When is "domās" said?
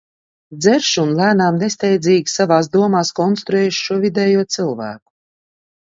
2.77-3.13